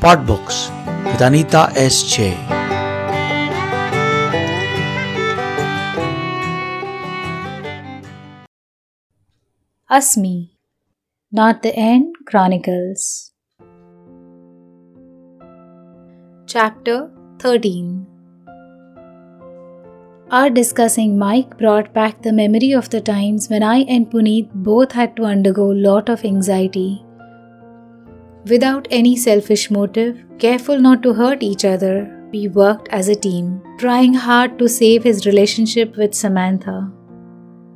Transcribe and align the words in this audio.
Podbooks 0.00 0.70
with 1.04 1.20
Anita 1.20 1.70
S. 1.74 2.02
J. 2.04 2.36
Asmi, 9.90 10.50
Not 11.32 11.62
the 11.62 11.74
End 11.74 12.14
Chronicles. 12.26 13.32
Chapter 16.46 17.10
13 17.40 18.06
Our 20.30 20.50
discussing 20.50 21.18
Mike 21.18 21.58
brought 21.58 21.92
back 21.92 22.22
the 22.22 22.32
memory 22.32 22.72
of 22.72 22.90
the 22.90 23.00
times 23.00 23.48
when 23.48 23.62
I 23.62 23.78
and 23.88 24.10
Puneet 24.10 24.52
both 24.54 24.92
had 24.92 25.16
to 25.16 25.24
undergo 25.24 25.66
lot 25.66 26.08
of 26.08 26.24
anxiety. 26.24 27.04
Without 28.50 28.88
any 28.90 29.14
selfish 29.16 29.70
motive, 29.70 30.24
careful 30.38 30.80
not 30.80 31.02
to 31.02 31.12
hurt 31.12 31.42
each 31.42 31.64
other, 31.64 32.08
we 32.32 32.48
worked 32.48 32.88
as 32.88 33.08
a 33.08 33.14
team, 33.14 33.60
trying 33.78 34.14
hard 34.14 34.58
to 34.58 34.68
save 34.68 35.02
his 35.02 35.26
relationship 35.26 35.96
with 35.96 36.14
Samantha. 36.14 36.90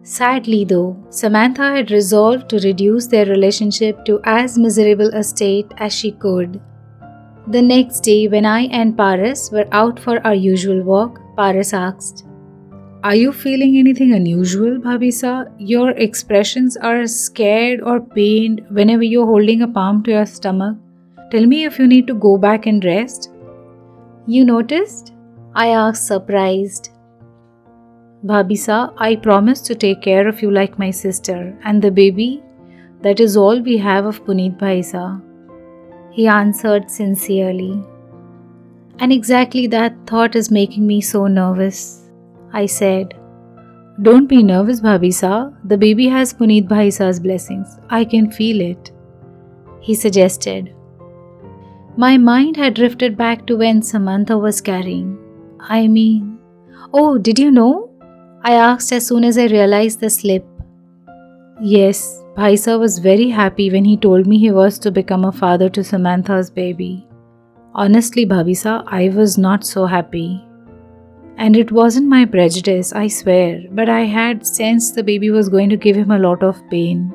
Sadly, 0.02 0.64
though, 0.64 0.96
Samantha 1.10 1.70
had 1.76 1.90
resolved 1.90 2.48
to 2.50 2.58
reduce 2.60 3.06
their 3.06 3.26
relationship 3.26 4.04
to 4.06 4.20
as 4.24 4.56
miserable 4.56 5.10
a 5.12 5.22
state 5.22 5.66
as 5.76 5.92
she 5.92 6.12
could. 6.12 6.60
The 7.48 7.62
next 7.62 8.00
day, 8.00 8.28
when 8.28 8.46
I 8.46 8.62
and 8.80 8.96
Paras 8.96 9.50
were 9.52 9.66
out 9.72 10.00
for 10.00 10.24
our 10.26 10.34
usual 10.34 10.82
walk, 10.82 11.20
Paras 11.36 11.72
asked, 11.72 12.24
Are 13.04 13.16
you 13.16 13.32
feeling 13.32 13.78
anything 13.78 14.12
unusual, 14.12 14.78
Bhabisa? 14.78 15.52
Your 15.58 15.90
expressions 15.90 16.76
are 16.76 17.04
scared 17.08 17.80
or 17.80 18.00
pained 18.00 18.64
whenever 18.70 19.02
you're 19.02 19.26
holding 19.26 19.62
a 19.62 19.66
palm 19.66 20.04
to 20.04 20.12
your 20.12 20.24
stomach. 20.24 20.76
Tell 21.32 21.44
me 21.44 21.64
if 21.64 21.80
you 21.80 21.88
need 21.88 22.06
to 22.06 22.14
go 22.14 22.38
back 22.38 22.66
and 22.66 22.84
rest. 22.84 23.32
You 24.28 24.44
noticed? 24.44 25.14
I 25.56 25.70
asked, 25.70 26.06
surprised. 26.06 26.90
Bhabisa, 28.24 28.94
I 28.96 29.16
promise 29.16 29.60
to 29.62 29.74
take 29.74 30.00
care 30.00 30.28
of 30.28 30.40
you 30.40 30.52
like 30.52 30.78
my 30.78 30.92
sister, 30.92 31.58
and 31.64 31.82
the 31.82 31.90
baby, 31.90 32.40
that 33.00 33.18
is 33.18 33.36
all 33.36 33.60
we 33.60 33.78
have 33.78 34.04
of 34.04 34.24
Puneet 34.24 34.60
Bhaisa. 34.60 35.20
He 36.12 36.28
answered 36.28 36.88
sincerely. 36.88 37.82
And 39.00 39.12
exactly 39.12 39.66
that 39.66 39.96
thought 40.06 40.36
is 40.36 40.52
making 40.52 40.86
me 40.86 41.00
so 41.00 41.26
nervous. 41.26 42.01
I 42.52 42.66
said, 42.66 43.14
Don't 44.02 44.26
be 44.26 44.42
nervous, 44.42 44.80
Bhabisa. 44.80 45.54
The 45.64 45.78
baby 45.78 46.08
has 46.08 46.34
Puneet 46.34 46.68
Bhaisa's 46.68 47.20
blessings. 47.20 47.78
I 47.90 48.04
can 48.04 48.30
feel 48.30 48.60
it. 48.60 48.90
He 49.80 49.94
suggested. 49.94 50.74
My 51.96 52.16
mind 52.16 52.56
had 52.56 52.74
drifted 52.74 53.16
back 53.16 53.46
to 53.46 53.56
when 53.56 53.82
Samantha 53.82 54.38
was 54.38 54.60
carrying. 54.60 55.18
I 55.60 55.88
mean, 55.88 56.38
oh, 56.92 57.18
did 57.18 57.38
you 57.38 57.50
know? 57.50 57.90
I 58.42 58.54
asked 58.54 58.92
as 58.92 59.06
soon 59.06 59.24
as 59.24 59.38
I 59.38 59.46
realized 59.46 60.00
the 60.00 60.10
slip. 60.10 60.46
Yes, 61.60 62.22
Bhaisa 62.36 62.78
was 62.78 62.98
very 62.98 63.28
happy 63.28 63.70
when 63.70 63.84
he 63.84 63.96
told 63.96 64.26
me 64.26 64.38
he 64.38 64.50
was 64.50 64.78
to 64.80 64.90
become 64.90 65.24
a 65.24 65.32
father 65.32 65.68
to 65.68 65.84
Samantha's 65.84 66.50
baby. 66.50 67.06
Honestly, 67.74 68.26
Bhabisa, 68.26 68.84
I 68.86 69.10
was 69.10 69.36
not 69.38 69.64
so 69.64 69.86
happy. 69.86 70.44
And 71.36 71.56
it 71.56 71.72
wasn't 71.72 72.08
my 72.08 72.24
prejudice, 72.24 72.92
I 72.92 73.08
swear, 73.08 73.62
but 73.70 73.88
I 73.88 74.02
had 74.02 74.46
sensed 74.46 74.94
the 74.94 75.02
baby 75.02 75.30
was 75.30 75.48
going 75.48 75.70
to 75.70 75.76
give 75.76 75.96
him 75.96 76.10
a 76.10 76.18
lot 76.18 76.42
of 76.42 76.62
pain. 76.70 77.12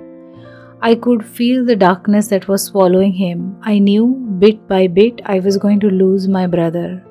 I 0.81 0.95
could 0.95 1.25
feel 1.25 1.65
the 1.65 1.75
darkness 1.75 2.27
that 2.27 2.47
was 2.47 2.63
swallowing 2.63 3.13
him. 3.13 3.57
I 3.61 3.79
knew 3.79 4.07
bit 4.39 4.67
by 4.67 4.87
bit 4.87 5.21
I 5.25 5.39
was 5.39 5.57
going 5.57 5.79
to 5.81 5.89
lose 5.89 6.27
my 6.27 6.45
brother. 6.45 7.03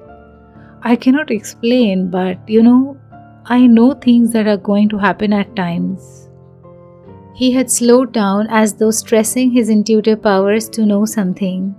I 0.83 0.95
cannot 0.95 1.31
explain, 1.31 2.11
but 2.11 2.39
you 2.48 2.63
know, 2.63 2.97
I 3.47 3.67
know 3.67 3.95
things 3.95 4.33
that 4.33 4.47
are 4.47 4.57
going 4.57 4.89
to 4.91 4.98
happen 4.98 5.33
at 5.33 5.57
times. 5.57 6.29
He 7.35 7.53
had 7.53 7.70
slowed 7.70 8.13
down 8.13 8.47
as 8.48 8.75
though 8.75 8.91
stressing 8.91 9.51
his 9.51 9.69
intuitive 9.69 10.23
powers 10.23 10.69
to 10.70 10.86
know 10.86 11.05
something. 11.05 11.75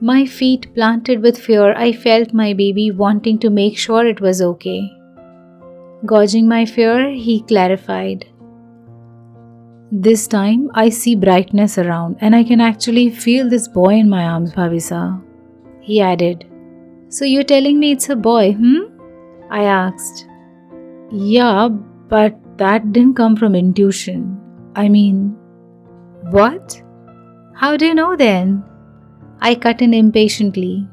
My 0.00 0.26
feet 0.26 0.74
planted 0.74 1.22
with 1.22 1.38
fear, 1.38 1.72
I 1.74 1.92
felt 1.92 2.34
my 2.34 2.52
baby 2.52 2.90
wanting 2.90 3.38
to 3.38 3.48
make 3.48 3.78
sure 3.78 4.06
it 4.06 4.20
was 4.20 4.42
okay. 4.42 4.92
Gauging 6.04 6.46
my 6.46 6.66
fear, 6.66 7.10
he 7.10 7.40
clarified. 7.40 8.26
This 9.90 10.26
time 10.26 10.70
I 10.74 10.90
see 10.90 11.14
brightness 11.14 11.78
around 11.78 12.16
and 12.20 12.36
I 12.36 12.44
can 12.44 12.60
actually 12.60 13.08
feel 13.08 13.48
this 13.48 13.68
boy 13.68 13.94
in 13.94 14.10
my 14.10 14.24
arms, 14.24 14.52
Bhabisa. 14.52 15.22
He 15.80 16.02
added, 16.02 16.44
So 17.08 17.24
you're 17.24 17.44
telling 17.44 17.78
me 17.78 17.92
it's 17.92 18.10
a 18.10 18.16
boy, 18.16 18.52
hmm? 18.52 18.80
I 19.50 19.62
asked. 19.62 20.26
Yeah, 21.10 21.68
but 21.68 22.36
that 22.58 22.92
didn't 22.92 23.14
come 23.14 23.34
from 23.34 23.54
intuition. 23.54 24.38
I 24.74 24.90
mean, 24.90 25.38
what? 26.30 26.82
How 27.54 27.78
do 27.78 27.86
you 27.86 27.94
know 27.94 28.14
then? 28.14 28.62
I 29.40 29.54
cut 29.54 29.82
in 29.82 29.94
impatiently. 29.94 30.86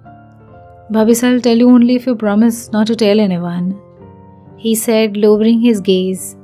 Bhabis, 0.92 1.24
I'll 1.24 1.42
tell 1.42 1.58
you 1.58 1.70
only 1.70 1.96
if 1.96 2.06
you 2.06 2.16
promise 2.16 2.72
not 2.72 2.88
to 2.88 2.96
tell 2.96 3.20
anyone. 3.20 3.80
He 4.58 4.76
said, 4.76 5.18
lowering 5.18 5.62
his 5.62 5.80
gaze. 5.82 6.36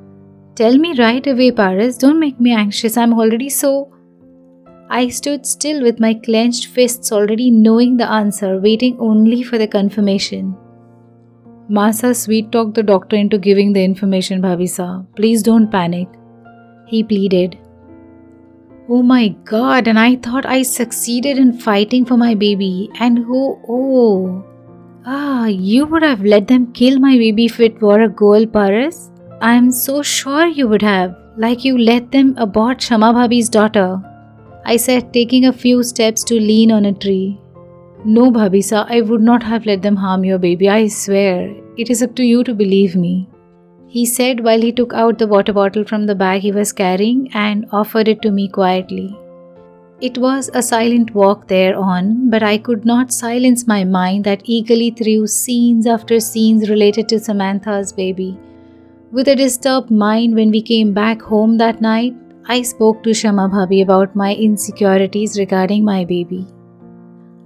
Tell 0.56 0.78
me 0.78 0.94
right 0.98 1.26
away, 1.26 1.52
Paras. 1.52 1.98
Don't 1.98 2.20
make 2.20 2.40
me 2.40 2.54
anxious. 2.54 2.98
I'm 2.98 3.14
already 3.14 3.50
so. 3.50 3.92
I 4.90 5.10
stood 5.10 5.46
still 5.46 5.84
with 5.84 6.00
my 6.00 6.14
clenched 6.14 6.68
fists, 6.68 7.12
already 7.12 7.52
knowing 7.52 7.98
the 7.98 8.10
answer, 8.10 8.60
waiting 8.60 8.98
only 9.00 9.44
for 9.44 9.58
the 9.58 9.68
confirmation. 9.68 10.56
Masa 11.70 12.16
sweet 12.16 12.52
talked 12.52 12.74
the 12.74 12.84
doctor 12.84 13.16
into 13.16 13.38
giving 13.38 13.74
the 13.74 13.84
information, 13.84 14.42
Bhabisa. 14.42 15.06
Please 15.16 15.44
don't 15.44 15.72
panic 15.72 16.08
he 16.90 17.04
pleaded. 17.04 17.58
Oh 18.92 19.04
my 19.04 19.28
god, 19.46 19.88
and 19.88 20.00
I 20.00 20.16
thought 20.16 20.48
I 20.48 20.64
succeeded 20.64 21.38
in 21.38 21.54
fighting 21.54 22.06
for 22.06 22.18
my 22.18 22.34
baby. 22.34 22.90
And 23.00 23.20
who, 23.20 23.62
oh, 23.70 24.44
ah, 25.06 25.46
you 25.46 25.86
would 25.86 26.02
have 26.02 26.24
let 26.24 26.48
them 26.48 26.72
kill 26.74 26.98
my 26.98 27.16
baby 27.16 27.46
if 27.46 27.60
it 27.60 27.80
were 27.84 28.02
a 28.02 28.10
girl, 28.10 28.48
Paras. 28.48 29.12
I 29.42 29.54
am 29.54 29.72
so 29.72 30.02
sure 30.02 30.48
you 30.48 30.68
would 30.68 30.82
have, 30.82 31.16
like 31.38 31.64
you 31.64 31.78
let 31.78 32.12
them 32.12 32.34
abort 32.38 32.82
Shama 32.82 33.14
Bhabhi's 33.14 33.48
daughter. 33.48 34.02
I 34.66 34.78
said, 34.78 35.14
taking 35.14 35.46
a 35.46 35.54
few 35.54 35.84
steps 35.84 36.24
to 36.24 36.40
lean 36.40 36.72
on 36.72 36.86
a 36.86 36.94
tree. 36.94 37.40
No, 38.04 38.32
Bhabisa, 38.32 38.88
I 38.90 39.02
would 39.02 39.22
not 39.22 39.44
have 39.44 39.68
let 39.68 39.84
them 39.84 39.98
harm 39.98 40.24
your 40.24 40.40
baby, 40.40 40.68
I 40.68 40.88
swear. 40.88 41.56
It 41.78 41.92
is 41.92 42.02
up 42.02 42.16
to 42.16 42.24
you 42.24 42.44
to 42.44 42.56
believe 42.56 42.96
me 42.96 43.30
he 43.90 44.06
said 44.06 44.44
while 44.44 44.62
he 44.62 44.72
took 44.72 44.94
out 44.94 45.18
the 45.18 45.28
water 45.28 45.54
bottle 45.54 45.84
from 45.84 46.06
the 46.06 46.16
bag 46.16 46.42
he 46.42 46.52
was 46.52 46.72
carrying 46.72 47.28
and 47.34 47.66
offered 47.72 48.08
it 48.08 48.22
to 48.22 48.32
me 48.32 48.48
quietly. 48.48 49.18
It 50.00 50.18
was 50.18 50.50
a 50.54 50.62
silent 50.62 51.14
walk 51.14 51.48
thereon, 51.48 52.30
but 52.30 52.44
I 52.44 52.58
could 52.58 52.86
not 52.86 53.12
silence 53.12 53.66
my 53.68 53.84
mind 53.84 54.24
that 54.26 54.44
eagerly 54.46 54.92
threw 54.92 55.26
scenes 55.28 55.88
after 55.88 56.20
scenes 56.20 56.70
related 56.70 57.10
to 57.10 57.20
Samantha's 57.20 57.92
baby. 57.92 58.38
With 59.12 59.28
a 59.28 59.36
disturbed 59.36 59.92
mind, 59.92 60.36
when 60.36 60.52
we 60.52 60.62
came 60.62 60.94
back 60.94 61.22
home 61.22 61.58
that 61.58 61.82
night, 61.82 62.16
I 62.48 62.62
spoke 62.62 63.04
to 63.04 63.14
Shama 63.14 63.50
Bhabhi 63.50 63.82
about 63.84 64.16
my 64.16 64.36
insecurities 64.36 65.38
regarding 65.40 65.84
my 65.84 66.06
baby. 66.06 66.46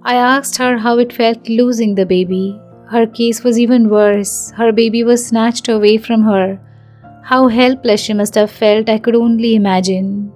I 0.03 0.15
asked 0.15 0.57
her 0.57 0.77
how 0.77 0.97
it 0.99 1.13
felt 1.13 1.47
losing 1.47 1.95
the 1.95 2.05
baby 2.05 2.59
her 2.89 3.07
case 3.07 3.43
was 3.43 3.59
even 3.59 3.89
worse. 3.89 4.51
Her 4.51 4.71
baby 4.71 5.03
was 5.03 5.25
snatched 5.25 5.69
away 5.69 5.97
from 5.97 6.23
her. 6.23 6.59
How 7.23 7.47
helpless 7.47 8.01
she 8.01 8.13
must 8.13 8.35
have 8.35 8.51
felt, 8.51 8.89
I 8.89 8.99
could 8.99 9.15
only 9.15 9.55
imagine. 9.55 10.31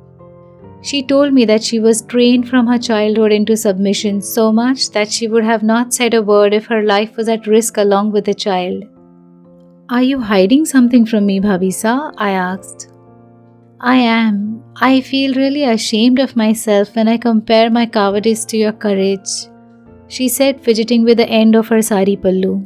She 0.82 1.04
told 1.04 1.34
me 1.34 1.44
that 1.46 1.64
she 1.64 1.80
was 1.80 2.02
trained 2.04 2.48
from 2.48 2.68
her 2.68 2.78
childhood 2.78 3.32
into 3.32 3.58
submission 3.58 4.22
so 4.22 4.52
much 4.52 4.92
that 4.92 5.12
she 5.12 5.28
would 5.28 5.44
have 5.44 5.64
not 5.64 5.94
said 5.94 6.14
a 6.14 6.22
word 6.22 6.54
if 6.54 6.66
her 6.68 6.84
life 6.84 7.18
was 7.18 7.28
at 7.28 7.48
risk 7.48 7.78
along 7.78 8.12
with 8.12 8.26
the 8.26 8.34
child. 8.34 8.84
Are 9.90 10.04
you 10.04 10.20
hiding 10.20 10.66
something 10.66 11.06
from 11.06 11.26
me, 11.26 11.40
Bhabisa? 11.40 12.14
I 12.18 12.32
asked. 12.32 12.90
I 13.80 13.96
am. 13.98 14.64
I 14.78 15.02
feel 15.02 15.34
really 15.34 15.64
ashamed 15.64 16.20
of 16.20 16.36
myself 16.36 16.96
when 16.96 17.08
I 17.08 17.18
compare 17.18 17.70
my 17.70 17.86
cowardice 17.86 18.46
to 18.46 18.58
your 18.58 18.74
courage 18.74 19.48
she 20.08 20.28
said, 20.30 20.62
fidgeting 20.62 21.04
with 21.04 21.18
the 21.18 21.30
end 21.30 21.56
of 21.56 21.68
her 21.68 21.82
sari 21.82 22.16
pallu. 22.16 22.66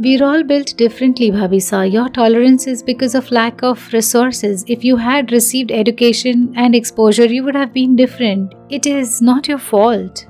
We're 0.00 0.24
all 0.24 0.42
built 0.42 0.76
differently, 0.76 1.30
Bhabisa. 1.30 1.90
Your 1.90 2.08
tolerance 2.08 2.66
is 2.66 2.82
because 2.82 3.14
of 3.14 3.30
lack 3.30 3.62
of 3.62 3.92
resources. 3.92 4.64
If 4.66 4.82
you 4.82 4.96
had 4.96 5.30
received 5.30 5.70
education 5.70 6.52
and 6.56 6.74
exposure, 6.74 7.26
you 7.26 7.44
would 7.44 7.54
have 7.54 7.72
been 7.72 7.94
different. 7.94 8.54
It 8.70 8.86
is 8.86 9.22
not 9.22 9.46
your 9.46 9.58
fault. 9.58 10.26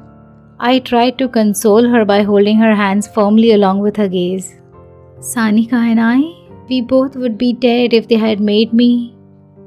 I 0.61 0.81
tried 0.81 1.17
to 1.19 1.29
console 1.29 1.89
her 1.89 2.05
by 2.05 2.23
holding 2.23 2.59
her 2.59 2.75
hands 2.75 3.09
firmly 3.09 3.53
along 3.53 3.81
with 3.81 3.97
her 3.97 4.06
gaze. 4.06 4.61
Sanika 5.21 5.73
and 5.73 5.99
I, 5.99 6.21
we 6.69 6.83
both 6.83 7.17
would 7.17 7.39
be 7.39 7.55
dead 7.55 7.95
if 7.95 8.06
they 8.06 8.17
had 8.17 8.41
made 8.41 8.75
me. 8.75 9.17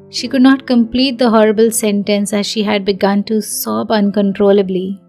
She 0.09 0.27
could 0.27 0.43
not 0.43 0.67
complete 0.67 1.17
the 1.17 1.31
horrible 1.31 1.71
sentence 1.71 2.33
as 2.33 2.45
she 2.45 2.61
had 2.61 2.85
begun 2.85 3.23
to 3.25 3.41
sob 3.41 3.91
uncontrollably. 3.91 5.01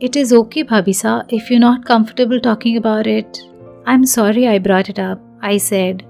It 0.00 0.16
is 0.16 0.32
okay, 0.32 0.64
Bhabisa, 0.64 1.26
if 1.28 1.50
you're 1.50 1.60
not 1.60 1.84
comfortable 1.84 2.40
talking 2.40 2.78
about 2.78 3.06
it. 3.06 3.38
I'm 3.84 4.06
sorry 4.06 4.48
I 4.48 4.58
brought 4.58 4.88
it 4.88 4.98
up, 4.98 5.20
I 5.42 5.58
said. 5.58 6.06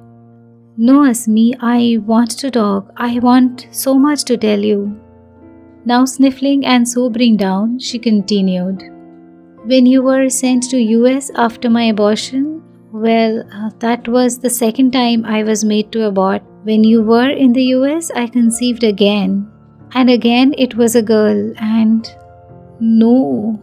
No, 0.76 1.00
Asmi, 1.00 1.56
I 1.60 1.98
want 2.06 2.30
to 2.38 2.52
talk. 2.52 2.92
I 2.96 3.18
want 3.18 3.66
so 3.72 3.98
much 3.98 4.22
to 4.26 4.36
tell 4.36 4.60
you. 4.60 4.96
Now 5.84 6.04
sniffling 6.04 6.64
and 6.64 6.88
sobering 6.88 7.36
down, 7.36 7.80
she 7.80 7.98
continued. 7.98 8.80
When 9.64 9.86
you 9.86 10.04
were 10.04 10.28
sent 10.28 10.70
to 10.70 10.80
US 10.80 11.32
after 11.34 11.68
my 11.68 11.82
abortion, 11.86 12.62
well, 12.92 13.42
uh, 13.52 13.70
that 13.80 14.06
was 14.06 14.38
the 14.38 14.50
second 14.50 14.92
time 14.92 15.24
I 15.24 15.42
was 15.42 15.64
made 15.64 15.90
to 15.90 16.06
abort. 16.06 16.42
When 16.62 16.84
you 16.84 17.02
were 17.02 17.30
in 17.30 17.52
the 17.52 17.64
US, 17.78 18.12
I 18.12 18.28
conceived 18.28 18.84
again. 18.84 19.50
And 19.94 20.08
again, 20.08 20.54
it 20.56 20.76
was 20.76 20.94
a 20.94 21.02
girl. 21.02 21.52
And 21.58 22.08
no, 22.78 23.58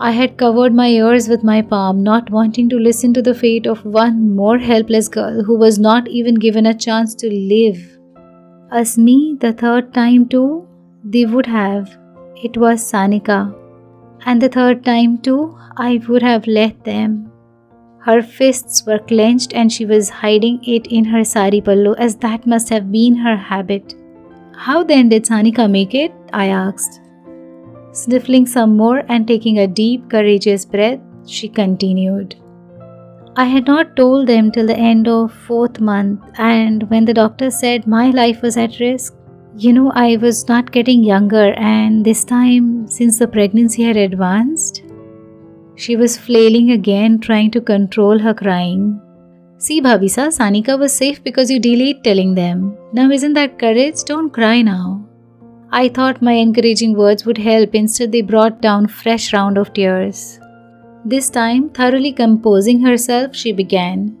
I 0.00 0.12
had 0.12 0.36
covered 0.36 0.72
my 0.72 0.86
ears 0.86 1.28
with 1.28 1.42
my 1.42 1.60
palm, 1.60 2.04
not 2.04 2.30
wanting 2.30 2.68
to 2.68 2.78
listen 2.78 3.12
to 3.14 3.22
the 3.22 3.34
fate 3.34 3.66
of 3.66 3.84
one 3.84 4.36
more 4.36 4.56
helpless 4.56 5.08
girl 5.08 5.42
who 5.42 5.58
was 5.58 5.80
not 5.80 6.06
even 6.06 6.36
given 6.36 6.66
a 6.66 6.74
chance 6.74 7.16
to 7.16 7.28
live. 7.28 7.98
As 8.70 8.96
me, 8.96 9.36
the 9.40 9.52
third 9.52 9.92
time 9.92 10.28
too, 10.28 10.68
they 11.02 11.24
would 11.24 11.46
have. 11.46 11.96
It 12.36 12.56
was 12.56 12.80
Sanika. 12.80 13.52
And 14.24 14.40
the 14.40 14.48
third 14.48 14.84
time 14.84 15.18
too, 15.18 15.58
I 15.76 16.00
would 16.08 16.22
have 16.22 16.46
let 16.46 16.84
them. 16.84 17.32
Her 17.98 18.22
fists 18.22 18.86
were 18.86 19.00
clenched 19.00 19.52
and 19.52 19.72
she 19.72 19.84
was 19.84 20.10
hiding 20.10 20.60
it 20.64 20.86
in 20.86 21.06
her 21.06 21.24
sari 21.24 21.60
pallu 21.60 21.96
as 21.98 22.14
that 22.18 22.46
must 22.46 22.68
have 22.68 22.92
been 22.92 23.16
her 23.16 23.36
habit. 23.36 23.96
How 24.56 24.84
then 24.84 25.08
did 25.08 25.24
Sanika 25.24 25.68
make 25.68 25.92
it? 25.94 26.12
I 26.32 26.46
asked. 26.46 27.00
Sniffling 27.92 28.46
some 28.46 28.76
more 28.76 29.02
and 29.08 29.26
taking 29.26 29.58
a 29.58 29.66
deep, 29.66 30.08
courageous 30.10 30.64
breath, 30.64 31.00
she 31.26 31.48
continued. 31.48 32.36
I 33.36 33.44
had 33.44 33.66
not 33.66 33.96
told 33.96 34.26
them 34.26 34.50
till 34.50 34.66
the 34.66 34.76
end 34.76 35.08
of 35.08 35.32
fourth 35.32 35.80
month, 35.80 36.20
and 36.38 36.88
when 36.90 37.04
the 37.04 37.14
doctor 37.14 37.50
said 37.50 37.86
my 37.86 38.10
life 38.10 38.42
was 38.42 38.56
at 38.56 38.78
risk, 38.80 39.14
you 39.56 39.72
know, 39.72 39.90
I 39.94 40.16
was 40.16 40.48
not 40.48 40.70
getting 40.70 41.02
younger, 41.02 41.52
and 41.54 42.04
this 42.04 42.24
time, 42.24 42.86
since 42.88 43.18
the 43.18 43.28
pregnancy 43.28 43.82
had 43.82 43.96
advanced, 43.96 44.82
she 45.76 45.96
was 45.96 46.18
flailing 46.18 46.72
again, 46.72 47.20
trying 47.20 47.50
to 47.52 47.60
control 47.60 48.18
her 48.18 48.34
crying. 48.34 49.00
See, 49.58 49.80
Bhabisa, 49.80 50.28
Sanika 50.36 50.78
was 50.78 50.92
safe 50.92 51.22
because 51.22 51.50
you 51.50 51.58
delayed 51.58 52.04
telling 52.04 52.34
them. 52.34 52.76
Now, 52.92 53.10
isn't 53.10 53.32
that 53.34 53.58
courage? 53.58 54.04
Don't 54.04 54.30
cry 54.30 54.62
now. 54.62 55.07
I 55.70 55.88
thought 55.88 56.22
my 56.22 56.32
encouraging 56.32 56.96
words 56.96 57.26
would 57.26 57.38
help, 57.38 57.74
instead, 57.74 58.12
they 58.12 58.22
brought 58.22 58.62
down 58.62 58.86
fresh 58.86 59.32
round 59.32 59.58
of 59.58 59.72
tears. 59.74 60.40
This 61.04 61.28
time, 61.28 61.68
thoroughly 61.70 62.12
composing 62.12 62.80
herself, 62.80 63.34
she 63.34 63.52
began. 63.52 64.16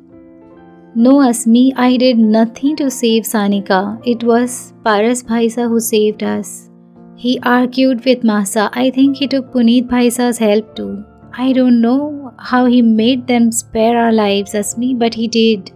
No, 0.94 1.16
Asmi, 1.18 1.72
I 1.76 1.96
did 1.96 2.18
nothing 2.18 2.76
to 2.76 2.90
save 2.90 3.24
Sanika. 3.24 4.00
It 4.04 4.24
was 4.24 4.72
Paras 4.84 5.22
Bhaisa 5.22 5.68
who 5.68 5.80
saved 5.80 6.22
us. 6.22 6.70
He 7.16 7.38
argued 7.42 8.04
with 8.04 8.22
Masa. 8.22 8.70
I 8.72 8.90
think 8.90 9.16
he 9.16 9.26
took 9.26 9.52
Puneet 9.52 9.88
Bhaisa's 9.88 10.38
help 10.38 10.76
too. 10.76 11.04
I 11.32 11.52
don't 11.52 11.80
know 11.80 12.34
how 12.38 12.64
he 12.66 12.82
made 12.82 13.26
them 13.26 13.52
spare 13.52 13.98
our 13.98 14.12
lives, 14.12 14.54
Asmi, 14.54 14.98
but 14.98 15.14
he 15.14 15.28
did. 15.28 15.72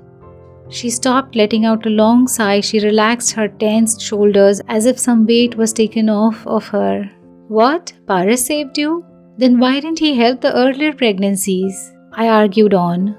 She 0.72 0.88
stopped, 0.88 1.36
letting 1.36 1.66
out 1.66 1.84
a 1.86 1.90
long 1.90 2.26
sigh. 2.26 2.60
She 2.60 2.80
relaxed 2.80 3.32
her 3.32 3.48
tensed 3.48 4.00
shoulders 4.00 4.60
as 4.68 4.86
if 4.86 4.98
some 4.98 5.26
weight 5.26 5.54
was 5.54 5.72
taken 5.72 6.08
off 6.08 6.46
of 6.46 6.66
her. 6.68 7.10
What? 7.48 7.92
Paras 8.06 8.46
saved 8.46 8.78
you? 8.78 9.04
Then 9.36 9.58
why 9.58 9.80
didn't 9.80 9.98
he 9.98 10.14
help 10.14 10.40
the 10.40 10.54
earlier 10.56 10.94
pregnancies? 10.94 11.92
I 12.12 12.28
argued 12.28 12.72
on. 12.72 13.16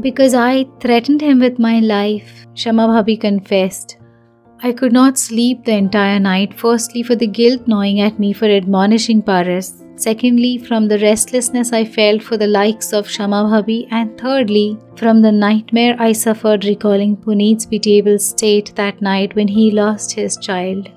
Because 0.00 0.34
I 0.34 0.66
threatened 0.80 1.20
him 1.20 1.38
with 1.38 1.60
my 1.60 1.78
life, 1.78 2.44
Shama 2.54 2.88
Bhabi 2.88 3.20
confessed. 3.20 3.98
I 4.62 4.72
could 4.72 4.92
not 4.92 5.16
sleep 5.16 5.64
the 5.64 5.76
entire 5.76 6.18
night, 6.18 6.54
firstly 6.54 7.04
for 7.04 7.14
the 7.14 7.26
guilt 7.26 7.68
gnawing 7.68 8.00
at 8.00 8.18
me 8.18 8.32
for 8.32 8.46
admonishing 8.46 9.22
Paras, 9.22 9.84
secondly 9.96 10.58
from 10.58 10.88
the 10.88 10.98
restlessness 10.98 11.72
I 11.72 11.84
felt 11.84 12.22
for 12.22 12.36
the 12.36 12.46
likes 12.46 12.92
of 12.92 13.08
Shama 13.08 13.44
Bhabi, 13.44 13.88
and 13.90 14.18
thirdly 14.20 14.78
from 14.96 15.22
the 15.22 15.32
nightmare 15.32 15.96
I 15.98 16.12
suffered 16.12 16.64
recalling 16.64 17.16
Puneet's 17.16 17.66
pitiable 17.66 18.18
state 18.18 18.74
that 18.76 19.00
night 19.00 19.34
when 19.34 19.48
he 19.48 19.70
lost 19.70 20.12
his 20.12 20.36
child. 20.36 20.88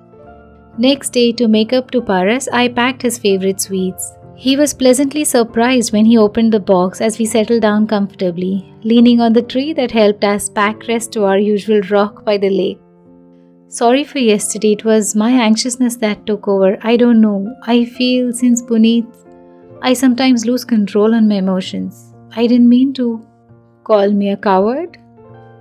Next 0.77 1.09
day, 1.09 1.31
to 1.33 1.47
make 1.47 1.73
up 1.73 1.91
to 1.91 2.01
Paras, 2.01 2.47
I 2.53 2.69
packed 2.69 3.01
his 3.01 3.17
favorite 3.17 3.59
sweets. 3.59 4.13
He 4.35 4.55
was 4.55 4.73
pleasantly 4.73 5.25
surprised 5.25 5.91
when 5.91 6.05
he 6.05 6.17
opened 6.17 6.53
the 6.53 6.59
box 6.61 7.01
as 7.01 7.19
we 7.19 7.25
settled 7.25 7.61
down 7.61 7.87
comfortably, 7.87 8.73
leaning 8.83 9.19
on 9.19 9.33
the 9.33 9.41
tree 9.41 9.73
that 9.73 9.91
helped 9.91 10.23
us 10.23 10.49
pack 10.49 10.87
rest 10.87 11.11
to 11.13 11.25
our 11.25 11.37
usual 11.37 11.81
rock 11.89 12.23
by 12.23 12.37
the 12.37 12.49
lake. 12.49 12.79
Sorry 13.71 14.03
for 14.03 14.17
yesterday, 14.17 14.71
it 14.71 14.83
was 14.83 15.15
my 15.15 15.29
anxiousness 15.29 15.95
that 15.97 16.25
took 16.25 16.47
over. 16.47 16.79
I 16.81 16.97
don't 16.97 17.21
know. 17.21 17.45
I 17.67 17.85
feel 17.85 18.33
since 18.33 18.63
Puneet, 18.63 19.05
I 19.83 19.93
sometimes 19.93 20.47
lose 20.47 20.65
control 20.65 21.13
on 21.13 21.27
my 21.27 21.35
emotions. 21.35 22.15
I 22.35 22.47
didn't 22.47 22.67
mean 22.67 22.93
to. 22.93 23.23
Call 23.83 24.09
me 24.11 24.31
a 24.31 24.37
coward? 24.37 24.97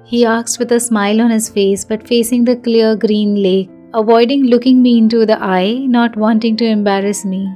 He 0.07 0.25
asked 0.25 0.59
with 0.59 0.73
a 0.73 0.81
smile 0.81 1.21
on 1.21 1.31
his 1.31 1.51
face, 1.51 1.85
but 1.85 2.09
facing 2.09 2.45
the 2.45 2.57
clear 2.57 2.97
green 2.97 3.43
lake, 3.43 3.69
avoiding 3.93 4.45
looking 4.45 4.81
me 4.81 4.97
into 4.97 5.27
the 5.27 5.39
eye, 5.43 5.85
not 5.87 6.17
wanting 6.17 6.57
to 6.57 6.65
embarrass 6.65 7.27
me. 7.27 7.47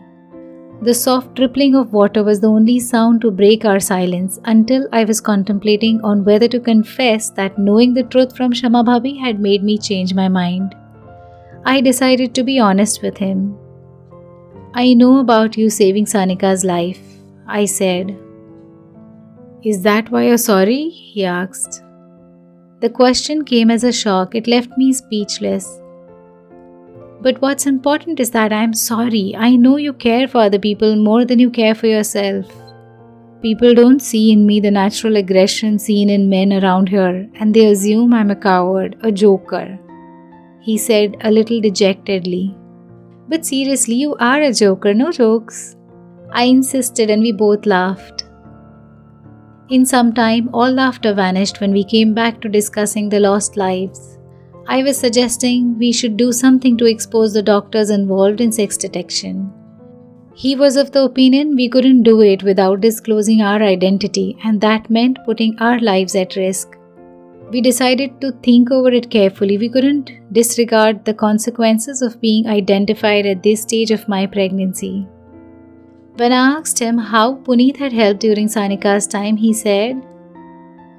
The 0.83 0.95
soft 0.95 1.39
rippling 1.39 1.77
of 1.77 1.93
water 1.93 2.25
was 2.25 2.41
the 2.41 2.49
only 2.49 2.81
sound 2.81 3.21
to 3.21 3.31
break 3.31 3.65
our 3.65 3.79
silence 3.79 4.41
until 4.47 4.89
I 4.93 5.05
was 5.05 5.21
contemplating 5.21 6.01
on 6.03 6.25
whether 6.25 6.49
to 6.49 6.59
confess 6.59 7.31
that 7.31 7.57
knowing 7.57 7.95
the 7.95 8.03
truth 8.03 8.37
from 8.37 8.53
Shama 8.53 8.83
Bhabi 8.83 9.17
had 9.17 9.39
made 9.39 9.63
me 9.63 9.79
change 9.79 10.13
my 10.13 10.27
mind. 10.27 10.75
I 11.65 11.81
decided 11.81 12.35
to 12.35 12.43
be 12.43 12.59
honest 12.59 13.01
with 13.01 13.17
him. 13.17 13.57
I 14.75 14.95
know 14.95 15.21
about 15.21 15.57
you 15.57 15.71
saving 15.71 16.07
Sanika's 16.07 16.65
life, 16.65 17.01
I 17.47 17.65
said. 17.65 18.19
Is 19.63 19.83
that 19.83 20.11
why 20.11 20.25
you're 20.25 20.37
sorry? 20.37 20.89
he 20.89 21.25
asked. 21.25 21.85
The 22.81 22.91
question 22.91 23.45
came 23.45 23.71
as 23.71 23.85
a 23.85 23.93
shock. 23.93 24.35
It 24.35 24.49
left 24.49 24.77
me 24.77 24.93
speechless. 24.93 25.82
But 27.23 27.41
what's 27.41 27.67
important 27.67 28.19
is 28.19 28.31
that 28.33 28.53
I'm 28.53 28.75
sorry. 28.75 29.35
I 29.39 29.55
know 29.55 29.77
you 29.77 29.93
care 29.93 30.27
for 30.27 30.39
other 30.39 30.59
people 30.59 30.97
more 30.97 31.25
than 31.25 31.39
you 31.39 31.51
care 31.51 31.75
for 31.75 31.87
yourself. 31.87 32.47
People 33.43 33.75
don't 33.75 34.01
see 34.01 34.33
in 34.33 34.45
me 34.45 34.59
the 34.59 34.73
natural 34.73 35.17
aggression 35.17 35.79
seen 35.79 36.11
in 36.11 36.29
men 36.29 36.53
around 36.53 36.89
here, 36.89 37.29
and 37.35 37.55
they 37.55 37.67
assume 37.67 38.13
I'm 38.13 38.33
a 38.33 38.37
coward, 38.37 38.97
a 39.03 39.13
joker. 39.13 39.79
He 40.61 40.77
said 40.79 41.17
a 41.21 41.31
little 41.31 41.61
dejectedly. 41.61 42.57
But 43.29 43.47
seriously, 43.47 43.95
you 43.95 44.17
are 44.17 44.41
a 44.41 44.53
joker, 44.53 44.93
no 44.93 45.13
jokes. 45.13 45.77
I 46.33 46.45
insisted, 46.45 47.09
and 47.09 47.23
we 47.23 47.31
both 47.31 47.67
laughed. 47.67 48.25
In 49.69 49.87
some 49.87 50.13
time, 50.13 50.51
all 50.53 50.71
laughter 50.71 51.15
vanished 51.15 51.61
when 51.61 51.73
we 51.73 51.85
came 51.85 52.15
back 52.15 52.41
to 52.41 52.49
discussing 52.49 53.09
the 53.09 53.21
lost 53.21 53.57
lives. 53.57 54.19
I 54.67 54.83
was 54.83 54.97
suggesting 54.97 55.77
we 55.79 55.93
should 55.93 56.17
do 56.17 56.33
something 56.33 56.77
to 56.79 56.87
expose 56.87 57.33
the 57.35 57.43
doctors 57.43 57.91
involved 57.91 58.41
in 58.41 58.53
sex 58.53 58.77
detection. 58.77 59.53
He 60.35 60.57
was 60.57 60.77
of 60.77 60.93
the 60.93 61.03
opinion 61.03 61.55
we 61.57 61.69
couldn't 61.69 62.05
do 62.05 62.21
it 62.23 62.43
without 62.43 62.81
disclosing 62.81 63.43
our 63.43 63.63
identity, 63.63 64.39
and 64.45 64.61
that 64.61 64.89
meant 64.89 65.19
putting 65.27 65.59
our 65.59 65.79
lives 65.81 66.15
at 66.15 66.37
risk. 66.37 66.79
We 67.51 67.61
decided 67.61 68.19
to 68.23 68.33
think 68.43 68.71
over 68.71 68.89
it 68.91 69.11
carefully. 69.11 69.59
We 69.59 69.69
couldn't 69.69 70.11
disregard 70.33 71.05
the 71.05 71.13
consequences 71.13 72.01
of 72.01 72.21
being 72.21 72.47
identified 72.47 73.27
at 73.27 73.43
this 73.43 73.61
stage 73.63 73.91
of 73.91 74.09
my 74.09 74.27
pregnancy. 74.27 75.07
When 76.17 76.33
I 76.33 76.59
asked 76.59 76.79
him 76.79 76.97
how 76.97 77.35
Puneet 77.35 77.77
had 77.77 77.93
helped 77.93 78.21
during 78.21 78.47
Sanika's 78.47 79.07
time, 79.07 79.37
he 79.37 79.53
said, 79.53 80.03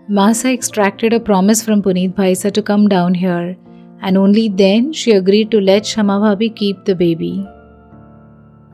Masa 0.10 0.53
extracted 0.53 1.13
a 1.13 1.19
promise 1.19 1.63
from 1.63 1.81
Puneet 1.81 2.13
Bhaisa 2.13 2.51
to 2.51 2.62
come 2.62 2.89
down 2.89 3.13
here, 3.13 3.55
and 4.01 4.17
only 4.17 4.50
then 4.50 4.91
she 4.91 5.12
agreed 5.12 5.50
to 5.51 5.62
let 5.62 5.86
Shama 5.86 6.19
Bhabi 6.19 6.53
keep 6.53 6.83
the 6.83 6.93
baby. 6.93 7.48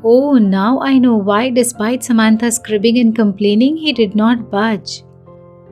Oh, 0.04 0.40
now 0.40 0.80
I 0.82 0.98
know 0.98 1.18
why, 1.18 1.52
despite 1.52 2.04
Samantha's 2.04 2.58
cribbing 2.58 2.98
and 2.98 3.16
complaining, 3.16 3.78
he 3.78 3.94
did 3.94 4.16
not 4.16 4.50
budge. 4.50 5.04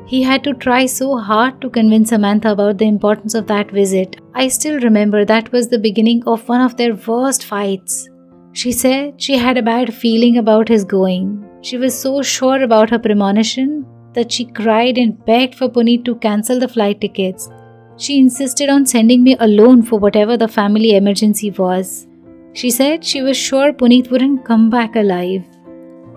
He 0.06 0.22
had 0.22 0.44
to 0.44 0.54
try 0.54 0.86
so 0.86 1.18
hard 1.18 1.60
to 1.62 1.72
convince 1.72 2.10
Samantha 2.10 2.52
about 2.52 2.78
the 2.78 2.88
importance 2.88 3.34
of 3.34 3.48
that 3.48 3.72
visit. 3.72 4.18
I 4.36 4.50
still 4.50 4.80
remember 4.80 5.26
that 5.26 5.52
was 5.52 5.70
the 5.70 5.80
beginning 5.80 6.22
of 6.28 6.48
one 6.48 6.62
of 6.62 6.78
their 6.78 6.94
worst 6.94 7.46
fights. 7.46 8.08
She 8.54 8.72
said 8.72 9.20
she 9.20 9.38
had 9.38 9.58
a 9.58 9.64
bad 9.64 9.92
feeling 9.92 10.38
about 10.38 10.68
his 10.68 10.86
going. 10.86 11.44
She 11.62 11.78
was 11.78 12.00
so 12.00 12.22
sure 12.22 12.62
about 12.62 12.92
her 12.92 13.00
premonition 13.00 13.88
that 14.18 14.32
she 14.32 14.46
cried 14.60 14.98
and 14.98 15.24
begged 15.26 15.56
for 15.56 15.70
Puneet 15.70 16.04
to 16.06 16.16
cancel 16.16 16.60
the 16.60 16.68
flight 16.68 17.00
tickets. 17.00 17.50
She 17.98 18.20
insisted 18.20 18.70
on 18.70 18.86
sending 18.86 19.24
me 19.24 19.36
alone 19.40 19.84
for 19.84 20.00
whatever 20.00 20.38
the 20.38 20.48
family 20.48 20.96
emergency 20.96 21.52
was. 21.52 22.08
She 22.54 22.72
said 22.72 23.06
she 23.06 23.22
was 23.22 23.38
sure 23.38 23.72
Puneet 23.74 24.10
wouldn't 24.12 24.44
come 24.44 24.70
back 24.70 24.96
alive. 24.96 25.44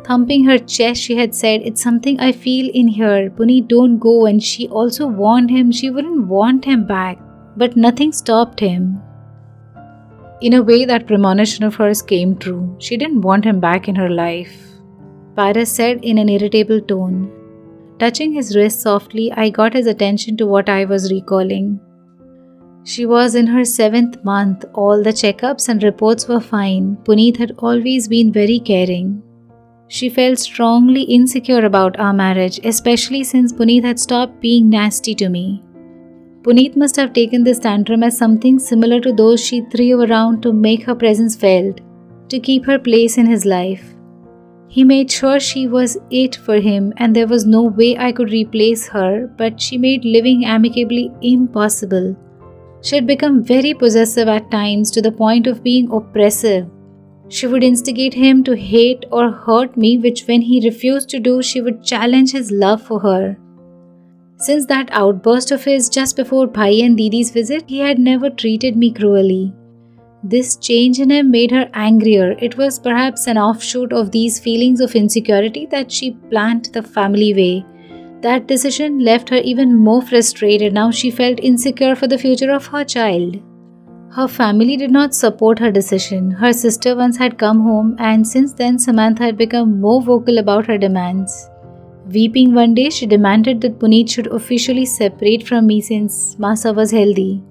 Thumping 0.04 0.44
her 0.44 0.58
chest, 0.58 1.02
she 1.02 1.14
had 1.16 1.34
said, 1.34 1.60
It's 1.62 1.82
something 1.82 2.18
I 2.18 2.32
feel 2.32 2.70
in 2.72 2.88
here. 2.88 3.30
Puneet, 3.30 3.68
don't 3.68 3.98
go. 3.98 4.24
And 4.26 4.42
she 4.42 4.66
also 4.68 5.06
warned 5.06 5.50
him 5.50 5.70
she 5.70 5.90
wouldn't 5.90 6.26
want 6.26 6.64
him 6.64 6.86
back. 6.86 7.18
But 7.56 7.76
nothing 7.76 8.12
stopped 8.12 8.60
him. 8.60 9.02
In 10.40 10.54
a 10.54 10.62
way, 10.62 10.86
that 10.86 11.06
premonition 11.06 11.64
of 11.64 11.74
hers 11.74 12.00
came 12.00 12.36
true. 12.36 12.76
She 12.78 12.96
didn't 12.96 13.20
want 13.20 13.44
him 13.44 13.60
back 13.60 13.88
in 13.88 13.94
her 13.96 14.08
life. 14.08 14.56
Paras 15.36 15.70
said 15.70 16.02
in 16.02 16.16
an 16.16 16.30
irritable 16.30 16.80
tone. 16.80 17.39
Touching 18.00 18.32
his 18.32 18.56
wrist 18.56 18.80
softly, 18.80 19.30
I 19.32 19.50
got 19.50 19.74
his 19.74 19.86
attention 19.86 20.38
to 20.38 20.46
what 20.46 20.70
I 20.70 20.86
was 20.86 21.12
recalling. 21.12 21.78
She 22.82 23.04
was 23.04 23.34
in 23.34 23.46
her 23.46 23.62
seventh 23.62 24.24
month. 24.24 24.64
All 24.72 25.02
the 25.02 25.12
checkups 25.12 25.68
and 25.68 25.82
reports 25.82 26.26
were 26.26 26.40
fine. 26.40 26.96
Puneet 27.04 27.36
had 27.36 27.52
always 27.58 28.08
been 28.08 28.32
very 28.32 28.58
caring. 28.58 29.22
She 29.88 30.08
felt 30.08 30.38
strongly 30.38 31.02
insecure 31.02 31.66
about 31.66 32.00
our 32.00 32.14
marriage, 32.14 32.58
especially 32.64 33.22
since 33.22 33.52
Puneet 33.52 33.84
had 33.84 34.00
stopped 34.00 34.40
being 34.40 34.70
nasty 34.70 35.14
to 35.16 35.28
me. 35.28 35.62
Puneet 36.42 36.78
must 36.78 36.96
have 36.96 37.12
taken 37.12 37.44
this 37.44 37.58
tantrum 37.58 38.02
as 38.02 38.16
something 38.16 38.58
similar 38.58 38.98
to 39.00 39.12
those 39.12 39.44
she 39.44 39.60
threw 39.60 40.00
around 40.00 40.40
to 40.40 40.54
make 40.54 40.84
her 40.84 40.94
presence 40.94 41.36
felt, 41.36 41.82
to 42.30 42.40
keep 42.40 42.64
her 42.64 42.78
place 42.78 43.18
in 43.18 43.26
his 43.26 43.44
life. 43.44 43.94
He 44.72 44.84
made 44.84 45.10
sure 45.10 45.40
she 45.40 45.66
was 45.66 45.98
it 46.10 46.36
for 46.36 46.60
him, 46.60 46.92
and 46.96 47.14
there 47.14 47.26
was 47.26 47.44
no 47.44 47.62
way 47.62 47.98
I 47.98 48.12
could 48.12 48.30
replace 48.30 48.86
her, 48.88 49.26
but 49.36 49.60
she 49.60 49.76
made 49.76 50.04
living 50.04 50.44
amicably 50.44 51.10
impossible. 51.20 52.16
She 52.80 52.94
had 52.94 53.04
become 53.04 53.42
very 53.42 53.74
possessive 53.74 54.28
at 54.28 54.48
times 54.52 54.92
to 54.92 55.02
the 55.02 55.10
point 55.10 55.48
of 55.48 55.64
being 55.64 55.90
oppressive. 55.90 56.68
She 57.28 57.48
would 57.48 57.64
instigate 57.64 58.14
him 58.14 58.44
to 58.44 58.56
hate 58.56 59.04
or 59.10 59.32
hurt 59.32 59.76
me, 59.76 59.98
which, 59.98 60.22
when 60.28 60.42
he 60.42 60.64
refused 60.64 61.08
to 61.08 61.18
do, 61.18 61.42
she 61.42 61.60
would 61.60 61.82
challenge 61.82 62.30
his 62.30 62.52
love 62.52 62.80
for 62.80 63.00
her. 63.00 63.36
Since 64.36 64.66
that 64.66 64.88
outburst 64.92 65.50
of 65.50 65.64
his 65.64 65.88
just 65.88 66.14
before 66.14 66.46
Bhai 66.46 66.80
and 66.82 66.96
Didi's 66.96 67.32
visit, 67.32 67.64
he 67.66 67.80
had 67.80 67.98
never 67.98 68.30
treated 68.30 68.76
me 68.76 68.92
cruelly. 68.92 69.52
This 70.22 70.56
change 70.56 71.00
in 71.00 71.10
him 71.10 71.30
made 71.30 71.50
her 71.50 71.70
angrier. 71.72 72.36
It 72.38 72.58
was 72.58 72.78
perhaps 72.78 73.26
an 73.26 73.38
offshoot 73.38 73.92
of 73.92 74.10
these 74.10 74.38
feelings 74.38 74.80
of 74.80 74.94
insecurity 74.94 75.66
that 75.70 75.90
she 75.90 76.10
planned 76.30 76.66
the 76.66 76.82
family 76.82 77.32
way. 77.32 77.64
That 78.20 78.46
decision 78.46 78.98
left 78.98 79.30
her 79.30 79.38
even 79.38 79.74
more 79.74 80.02
frustrated. 80.02 80.74
Now 80.74 80.90
she 80.90 81.10
felt 81.10 81.40
insecure 81.40 81.94
for 81.96 82.06
the 82.06 82.18
future 82.18 82.50
of 82.52 82.66
her 82.66 82.84
child. 82.84 83.38
Her 84.10 84.28
family 84.28 84.76
did 84.76 84.90
not 84.90 85.14
support 85.14 85.58
her 85.58 85.70
decision. 85.70 86.32
Her 86.32 86.52
sister 86.52 86.94
once 86.96 87.16
had 87.16 87.38
come 87.38 87.60
home, 87.60 87.96
and 87.98 88.26
since 88.26 88.52
then, 88.52 88.78
Samantha 88.78 89.22
had 89.22 89.38
become 89.38 89.80
more 89.80 90.02
vocal 90.02 90.38
about 90.38 90.66
her 90.66 90.76
demands. 90.76 91.48
Weeping 92.06 92.52
one 92.52 92.74
day, 92.74 92.90
she 92.90 93.06
demanded 93.06 93.60
that 93.60 93.78
Puneet 93.78 94.10
should 94.10 94.26
officially 94.26 94.84
separate 94.84 95.46
from 95.46 95.66
me 95.66 95.80
since 95.80 96.34
Masa 96.36 96.74
was 96.74 96.90
healthy. 96.90 97.42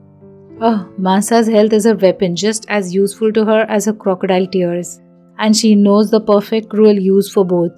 Oh, 0.62 0.90
Masa's 0.98 1.48
health 1.48 1.72
is 1.72 1.86
a 1.86 1.96
weapon 1.96 2.36
just 2.36 2.66
as 2.68 2.94
useful 2.94 3.32
to 3.32 3.46
her 3.46 3.62
as 3.70 3.86
her 3.86 3.94
crocodile 3.94 4.46
tears, 4.46 5.00
and 5.38 5.56
she 5.56 5.74
knows 5.74 6.12
the 6.12 6.20
perfect 6.20 6.68
cruel 6.70 7.00
use 7.00 7.32
for 7.32 7.46
both. 7.46 7.72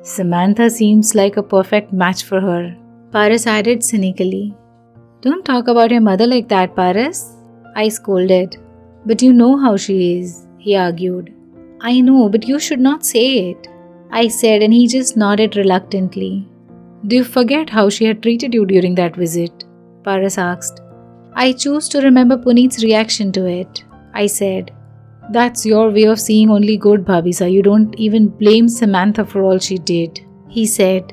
Samantha 0.00 0.70
seems 0.70 1.14
like 1.14 1.36
a 1.36 1.42
perfect 1.42 1.92
match 1.92 2.22
for 2.24 2.40
her. 2.40 2.74
Paras 3.12 3.46
added 3.46 3.84
cynically. 3.84 4.54
Don't 5.20 5.44
talk 5.44 5.68
about 5.68 5.90
your 5.90 6.00
mother 6.00 6.26
like 6.26 6.48
that, 6.48 6.74
Paras. 6.74 7.36
I 7.74 7.88
scolded. 7.88 8.56
But 9.04 9.20
you 9.20 9.34
know 9.34 9.58
how 9.58 9.76
she 9.76 10.18
is, 10.18 10.46
he 10.56 10.74
argued. 10.74 11.34
I 11.82 12.00
know, 12.00 12.30
but 12.30 12.48
you 12.48 12.58
should 12.58 12.80
not 12.80 13.04
say 13.04 13.50
it. 13.50 13.68
I 14.10 14.28
said, 14.28 14.62
and 14.62 14.72
he 14.72 14.86
just 14.86 15.18
nodded 15.18 15.54
reluctantly. 15.56 16.48
Do 17.06 17.16
you 17.16 17.24
forget 17.24 17.68
how 17.68 17.90
she 17.90 18.06
had 18.06 18.22
treated 18.22 18.54
you 18.54 18.64
during 18.64 18.94
that 18.94 19.14
visit? 19.14 19.64
Paras 20.02 20.38
asked. 20.38 20.80
I 21.38 21.52
choose 21.52 21.86
to 21.90 22.00
remember 22.00 22.38
Puneet's 22.38 22.82
reaction 22.82 23.30
to 23.32 23.44
it. 23.44 23.84
I 24.14 24.26
said, 24.26 24.70
That's 25.32 25.66
your 25.66 25.90
way 25.90 26.04
of 26.04 26.18
seeing 26.18 26.48
only 26.50 26.78
good, 26.78 27.04
Bhabisa. 27.04 27.52
You 27.52 27.62
don't 27.62 27.94
even 27.98 28.28
blame 28.28 28.68
Samantha 28.70 29.26
for 29.26 29.42
all 29.42 29.58
she 29.58 29.76
did. 29.76 30.20
He 30.48 30.64
said, 30.64 31.12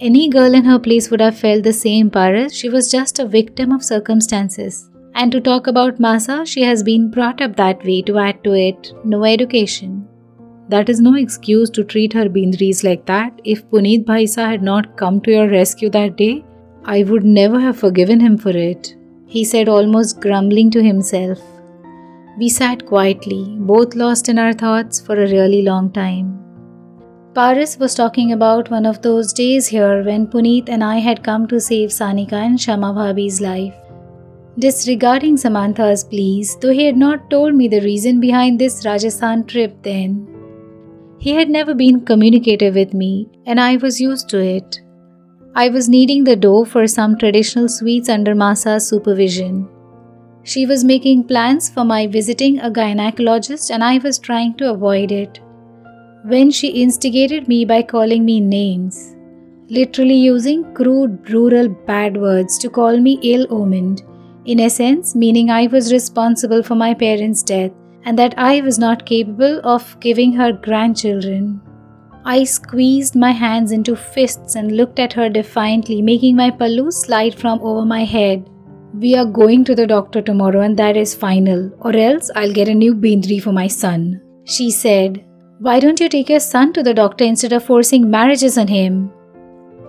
Any 0.00 0.30
girl 0.30 0.54
in 0.54 0.64
her 0.64 0.78
place 0.78 1.10
would 1.10 1.20
have 1.20 1.38
felt 1.38 1.64
the 1.64 1.74
same, 1.74 2.08
Paras. 2.10 2.56
She 2.56 2.70
was 2.70 2.90
just 2.90 3.18
a 3.18 3.26
victim 3.26 3.72
of 3.72 3.84
circumstances. 3.84 4.88
And 5.14 5.30
to 5.32 5.40
talk 5.40 5.66
about 5.66 5.98
Masa, 5.98 6.46
she 6.46 6.62
has 6.62 6.82
been 6.82 7.10
brought 7.10 7.42
up 7.42 7.56
that 7.56 7.84
way 7.84 8.00
to 8.02 8.16
add 8.18 8.42
to 8.44 8.54
it 8.54 8.94
no 9.04 9.24
education. 9.24 10.06
That 10.68 10.88
is 10.88 11.00
no 11.00 11.14
excuse 11.16 11.68
to 11.70 11.84
treat 11.84 12.14
her 12.14 12.24
bindris 12.26 12.82
like 12.84 13.04
that. 13.04 13.38
If 13.44 13.68
Puneet 13.68 14.06
Bhaisa 14.06 14.46
had 14.46 14.62
not 14.62 14.96
come 14.96 15.20
to 15.22 15.30
your 15.30 15.48
rescue 15.50 15.90
that 15.90 16.16
day, 16.16 16.42
I 16.84 17.02
would 17.02 17.24
never 17.24 17.60
have 17.60 17.76
forgiven 17.76 18.20
him 18.20 18.38
for 18.38 18.56
it, 18.56 18.94
he 19.30 19.44
said, 19.44 19.68
almost 19.68 20.20
grumbling 20.20 20.70
to 20.72 20.82
himself. 20.82 21.40
We 22.38 22.48
sat 22.48 22.84
quietly, 22.86 23.56
both 23.58 23.94
lost 23.94 24.28
in 24.28 24.38
our 24.38 24.52
thoughts 24.52 25.00
for 25.00 25.14
a 25.14 25.30
really 25.30 25.62
long 25.62 25.92
time. 25.92 26.36
Paras 27.34 27.78
was 27.78 27.94
talking 27.94 28.32
about 28.32 28.70
one 28.70 28.84
of 28.84 29.02
those 29.02 29.32
days 29.32 29.68
here 29.68 30.02
when 30.02 30.26
Puneet 30.26 30.68
and 30.68 30.82
I 30.82 30.96
had 30.96 31.22
come 31.22 31.46
to 31.46 31.60
save 31.60 31.90
Sanika 31.90 32.32
and 32.32 32.60
Shama 32.60 32.92
Bhabi's 32.92 33.40
life. 33.40 33.74
Disregarding 34.58 35.36
Samantha's 35.36 36.02
pleas, 36.02 36.56
though 36.60 36.72
he 36.72 36.84
had 36.84 36.96
not 36.96 37.30
told 37.30 37.54
me 37.54 37.68
the 37.68 37.82
reason 37.82 38.18
behind 38.18 38.58
this 38.58 38.84
Rajasthan 38.84 39.44
trip 39.46 39.80
then, 39.82 40.26
he 41.20 41.30
had 41.30 41.48
never 41.48 41.74
been 41.74 42.04
communicative 42.04 42.74
with 42.74 42.94
me, 42.94 43.28
and 43.46 43.60
I 43.60 43.76
was 43.76 44.00
used 44.00 44.28
to 44.30 44.38
it. 44.38 44.80
I 45.54 45.68
was 45.68 45.88
kneading 45.88 46.22
the 46.22 46.36
dough 46.36 46.64
for 46.64 46.86
some 46.86 47.18
traditional 47.18 47.68
sweets 47.68 48.08
under 48.08 48.36
Masa's 48.36 48.86
supervision. 48.86 49.68
She 50.44 50.64
was 50.64 50.84
making 50.84 51.24
plans 51.24 51.68
for 51.68 51.84
my 51.84 52.06
visiting 52.06 52.60
a 52.60 52.70
gynecologist, 52.70 53.70
and 53.70 53.82
I 53.82 53.98
was 53.98 54.18
trying 54.18 54.54
to 54.58 54.70
avoid 54.70 55.10
it. 55.10 55.40
When 56.24 56.52
she 56.52 56.68
instigated 56.68 57.48
me 57.48 57.64
by 57.64 57.82
calling 57.82 58.24
me 58.24 58.40
names, 58.40 59.16
literally 59.68 60.14
using 60.14 60.72
crude, 60.72 61.28
rural 61.30 61.68
bad 61.68 62.16
words 62.16 62.56
to 62.58 62.70
call 62.70 62.98
me 62.98 63.18
ill 63.22 63.46
omened, 63.50 64.02
in 64.44 64.60
essence, 64.60 65.16
meaning 65.16 65.50
I 65.50 65.66
was 65.66 65.92
responsible 65.92 66.62
for 66.62 66.76
my 66.76 66.94
parents' 66.94 67.42
death 67.42 67.72
and 68.04 68.18
that 68.18 68.34
I 68.38 68.60
was 68.60 68.78
not 68.78 69.04
capable 69.04 69.60
of 69.64 69.98
giving 70.00 70.32
her 70.32 70.52
grandchildren. 70.52 71.60
I 72.24 72.44
squeezed 72.44 73.16
my 73.16 73.30
hands 73.30 73.72
into 73.72 73.96
fists 73.96 74.54
and 74.54 74.76
looked 74.76 74.98
at 74.98 75.12
her 75.14 75.28
defiantly, 75.30 76.02
making 76.02 76.36
my 76.36 76.50
pallu 76.50 76.92
slide 76.92 77.34
from 77.34 77.60
over 77.62 77.84
my 77.84 78.04
head. 78.04 78.48
We 78.94 79.14
are 79.16 79.24
going 79.24 79.64
to 79.64 79.74
the 79.74 79.86
doctor 79.86 80.20
tomorrow, 80.20 80.60
and 80.60 80.76
that 80.76 80.96
is 80.96 81.14
final, 81.14 81.70
or 81.80 81.96
else 81.96 82.30
I'll 82.36 82.52
get 82.52 82.68
a 82.68 82.74
new 82.74 82.94
bindri 82.94 83.38
for 83.38 83.52
my 83.52 83.68
son. 83.68 84.20
She 84.44 84.70
said, 84.70 85.24
Why 85.60 85.80
don't 85.80 86.00
you 86.00 86.08
take 86.08 86.28
your 86.28 86.40
son 86.40 86.72
to 86.74 86.82
the 86.82 86.92
doctor 86.92 87.24
instead 87.24 87.52
of 87.52 87.64
forcing 87.64 88.10
marriages 88.10 88.58
on 88.58 88.68
him? 88.68 89.10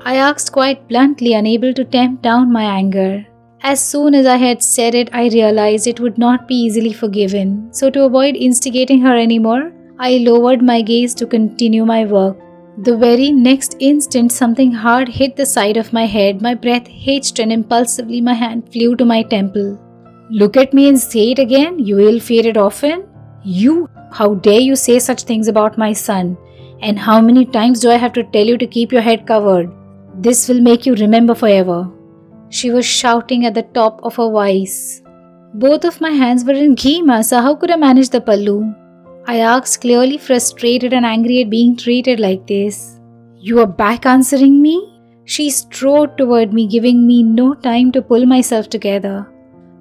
I 0.05 0.15
asked 0.15 0.51
quite 0.51 0.87
bluntly, 0.87 1.33
unable 1.33 1.73
to 1.73 1.83
tamp 1.83 2.21
down 2.21 2.51
my 2.51 2.63
anger. 2.63 3.25
As 3.61 3.83
soon 3.83 4.15
as 4.15 4.25
I 4.25 4.37
had 4.37 4.63
said 4.63 4.95
it, 4.95 5.09
I 5.13 5.27
realized 5.27 5.85
it 5.85 5.99
would 5.99 6.17
not 6.17 6.47
be 6.47 6.55
easily 6.55 6.93
forgiven. 6.93 7.71
So, 7.71 7.89
to 7.89 8.05
avoid 8.05 8.35
instigating 8.35 9.01
her 9.01 9.15
anymore, 9.15 9.71
I 10.05 10.17
lowered 10.17 10.63
my 10.63 10.81
gaze 10.81 11.13
to 11.15 11.27
continue 11.27 11.85
my 11.85 12.05
work. 12.05 12.37
The 12.85 12.97
very 12.97 13.31
next 13.31 13.75
instant, 13.79 14.31
something 14.31 14.71
hard 14.71 15.07
hit 15.07 15.35
the 15.35 15.45
side 15.45 15.77
of 15.77 15.93
my 15.93 16.05
head. 16.07 16.41
My 16.41 16.55
breath 16.55 16.87
hitched, 16.87 17.37
and 17.37 17.53
impulsively 17.53 18.19
my 18.19 18.33
hand 18.33 18.73
flew 18.73 18.95
to 18.95 19.05
my 19.05 19.21
temple. 19.21 19.77
Look 20.31 20.57
at 20.57 20.73
me 20.73 20.87
and 20.89 20.99
say 20.99 21.29
it 21.33 21.37
again, 21.37 21.77
you 21.77 21.99
ill 21.99 22.19
fated 22.19 22.57
orphan. 22.57 23.05
You, 23.43 23.87
how 24.11 24.33
dare 24.33 24.65
you 24.71 24.75
say 24.75 24.97
such 24.97 25.21
things 25.25 25.47
about 25.47 25.77
my 25.77 25.93
son? 25.93 26.35
And 26.81 26.97
how 26.97 27.21
many 27.21 27.45
times 27.45 27.79
do 27.79 27.91
I 27.91 27.97
have 27.97 28.13
to 28.13 28.23
tell 28.23 28.45
you 28.55 28.57
to 28.57 28.65
keep 28.65 28.91
your 28.91 29.01
head 29.01 29.27
covered? 29.27 29.71
This 30.15 30.49
will 30.49 30.61
make 30.61 30.87
you 30.87 30.95
remember 30.95 31.35
forever. 31.35 31.87
She 32.49 32.71
was 32.71 32.87
shouting 32.87 33.45
at 33.45 33.53
the 33.53 33.69
top 33.79 33.99
of 34.01 34.15
her 34.15 34.31
voice. 34.31 35.03
Both 35.53 35.85
of 35.85 36.01
my 36.01 36.09
hands 36.09 36.43
were 36.43 36.53
in 36.53 36.73
ghee, 36.73 37.03
Masa. 37.03 37.43
How 37.43 37.55
could 37.55 37.69
I 37.69 37.75
manage 37.75 38.09
the 38.09 38.19
pallu? 38.21 38.80
I 39.27 39.37
asked, 39.39 39.81
clearly 39.81 40.17
frustrated 40.17 40.93
and 40.93 41.05
angry 41.05 41.41
at 41.41 41.49
being 41.49 41.75
treated 41.77 42.19
like 42.19 42.47
this. 42.47 42.99
You 43.37 43.59
are 43.59 43.67
back 43.67 44.05
answering 44.05 44.61
me? 44.61 44.87
She 45.25 45.49
strode 45.49 46.17
toward 46.17 46.53
me, 46.53 46.67
giving 46.67 47.05
me 47.05 47.23
no 47.23 47.53
time 47.53 47.91
to 47.91 48.01
pull 48.01 48.25
myself 48.25 48.69
together. 48.69 49.27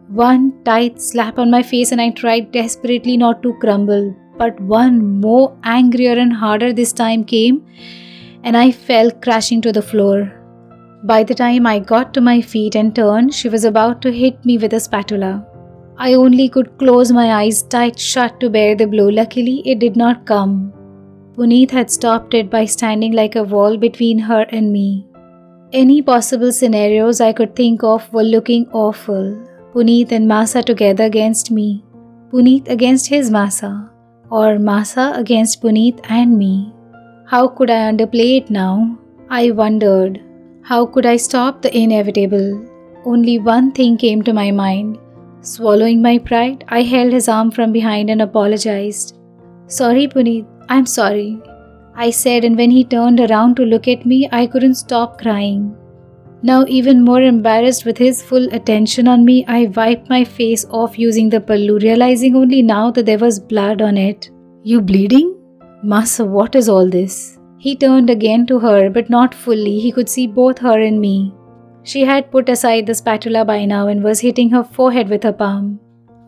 One 0.09 0.63
tight 0.65 1.01
slap 1.01 1.39
on 1.39 1.51
my 1.51 1.63
face, 1.63 1.91
and 1.93 2.01
I 2.01 2.11
tried 2.11 2.53
desperately 2.53 3.17
not 3.17 3.43
to 3.43 3.55
crumble. 3.61 4.15
But 4.37 4.61
one 4.61 5.21
more 5.21 5.57
angrier 5.65 6.13
and 6.13 6.33
harder 6.33 6.73
this 6.73 6.93
time 6.93 7.25
came, 7.25 7.67
and 8.45 8.57
I 8.57 8.71
fell 8.71 9.11
crashing 9.11 9.61
to 9.63 9.73
the 9.73 9.83
floor. 9.83 10.33
By 11.05 11.25
the 11.25 11.35
time 11.35 11.67
I 11.67 11.79
got 11.79 12.13
to 12.15 12.21
my 12.21 12.41
feet 12.43 12.75
and 12.75 12.95
turned, 12.95 13.35
she 13.35 13.49
was 13.49 13.65
about 13.65 14.03
to 14.03 14.13
hit 14.13 14.45
me 14.45 14.59
with 14.59 14.75
a 14.75 14.81
spatula. 14.81 15.47
I 16.05 16.15
only 16.15 16.49
could 16.49 16.69
close 16.79 17.13
my 17.13 17.31
eyes 17.39 17.63
tight 17.63 17.99
shut 18.01 18.41
to 18.41 18.49
bear 18.49 18.75
the 18.75 18.87
blow. 18.87 19.09
Luckily, 19.09 19.57
it 19.67 19.81
did 19.81 19.97
not 19.97 20.25
come. 20.25 20.73
Puneet 21.35 21.71
had 21.71 21.91
stopped 21.91 22.33
it 22.33 22.49
by 22.49 22.65
standing 22.65 23.13
like 23.13 23.37
a 23.37 23.43
wall 23.43 23.77
between 23.77 24.19
her 24.19 24.47
and 24.49 24.73
me. 24.73 25.07
Any 25.73 26.01
possible 26.01 26.53
scenarios 26.53 27.21
I 27.21 27.35
could 27.35 27.55
think 27.55 27.85
of 27.85 28.11
were 28.15 28.23
looking 28.23 28.67
awful. 28.73 29.27
Puneet 29.75 30.11
and 30.11 30.31
Masa 30.31 30.65
together 30.65 31.05
against 31.05 31.51
me. 31.51 31.85
Puneet 32.31 32.71
against 32.77 33.09
his 33.09 33.31
Masa. 33.31 33.91
Or 34.31 34.57
Masa 34.71 35.07
against 35.19 35.61
Puneet 35.61 36.01
and 36.09 36.39
me. 36.39 36.73
How 37.27 37.47
could 37.47 37.69
I 37.69 37.93
underplay 37.93 38.39
it 38.39 38.49
now? 38.49 38.99
I 39.29 39.51
wondered. 39.51 40.19
How 40.63 40.87
could 40.87 41.05
I 41.05 41.17
stop 41.17 41.61
the 41.61 41.77
inevitable? 41.77 42.67
Only 43.05 43.39
one 43.39 43.71
thing 43.73 43.99
came 43.99 44.23
to 44.23 44.33
my 44.33 44.51
mind 44.51 44.99
Swallowing 45.43 46.03
my 46.03 46.19
pride, 46.19 46.65
I 46.69 46.83
held 46.83 47.13
his 47.13 47.29
arm 47.29 47.51
from 47.51 47.73
behind 47.73 48.11
and 48.11 48.21
apologized. 48.21 49.19
Sorry, 49.67 50.07
Puneet, 50.07 50.47
I'm 50.69 50.85
sorry. 50.85 51.41
I 51.95 52.11
said, 52.11 52.45
and 52.45 52.57
when 52.57 52.71
he 52.71 52.85
turned 52.85 53.21
around 53.21 53.57
to 53.57 53.63
look 53.65 53.89
at 53.89 54.05
me, 54.05 54.29
I 54.33 54.47
couldn't 54.47 54.75
stop 54.75 55.19
crying. 55.19 55.75
Now, 56.43 56.65
even 56.67 57.05
more 57.05 57.23
embarrassed 57.23 57.87
with 57.87 57.97
his 57.97 58.23
full 58.23 58.53
attention 58.53 59.09
on 59.09 59.25
me, 59.25 59.45
I 59.47 59.73
wiped 59.75 60.11
my 60.11 60.25
face 60.25 60.67
off 60.71 60.99
using 60.99 61.29
the 61.31 61.41
pallu, 61.41 61.83
realizing 61.83 62.37
only 62.37 62.63
now 62.63 62.91
that 62.93 63.07
there 63.07 63.19
was 63.19 63.41
blood 63.41 63.81
on 63.81 63.97
it. 63.97 64.31
You 64.63 64.81
bleeding? 64.81 65.37
Masa, 65.85 66.27
what 66.27 66.55
is 66.55 66.69
all 66.69 66.89
this? 66.89 67.39
He 67.59 67.77
turned 67.77 68.11
again 68.11 68.47
to 68.47 68.59
her, 68.59 68.91
but 68.91 69.11
not 69.11 69.35
fully. 69.35 69.81
He 69.81 69.93
could 69.93 70.09
see 70.09 70.27
both 70.27 70.59
her 70.59 70.81
and 70.81 71.01
me. 71.01 71.35
She 71.83 72.03
had 72.03 72.31
put 72.31 72.49
aside 72.49 72.87
the 72.87 72.95
spatula 72.95 73.45
by 73.45 73.65
now 73.65 73.87
and 73.89 74.05
was 74.05 74.21
hitting 74.21 74.51
her 74.51 74.65
forehead 74.65 75.09
with 75.09 75.23
her 75.23 75.33
palm. 75.33 75.81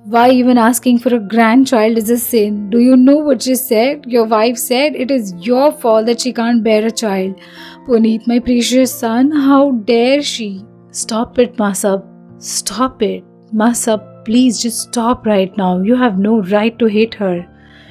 Why 0.05 0.31
even 0.31 0.59
asking 0.59 0.99
for 0.99 1.15
a 1.15 1.21
grandchild 1.21 1.97
is 1.97 2.11
a 2.11 2.19
sin? 2.19 2.71
Do 2.71 2.81
you 2.81 2.97
know 2.97 3.19
what 3.19 3.43
she 3.43 3.55
said? 3.55 4.05
Your 4.07 4.25
wife 4.25 4.57
said 4.57 4.97
it 4.97 5.13
is 5.13 5.33
your 5.35 5.71
fault 5.71 6.07
that 6.07 6.21
she 6.21 6.33
can't 6.33 6.65
bear 6.65 6.85
a 6.87 6.91
child. 6.91 7.39
Puneet, 7.87 8.27
my 8.27 8.41
precious 8.41 8.93
son, 8.93 9.31
how 9.31 9.73
dare 9.73 10.23
she? 10.23 10.65
Stop 10.91 11.39
it, 11.39 11.57
Masab. 11.57 12.03
Stop 12.39 13.01
it. 13.03 13.23
Masab, 13.55 14.25
please 14.25 14.61
just 14.61 14.81
stop 14.81 15.25
right 15.25 15.57
now. 15.57 15.81
You 15.81 15.95
have 15.95 16.19
no 16.19 16.43
right 16.43 16.77
to 16.81 16.87
hit 16.87 17.15
her. 17.15 17.47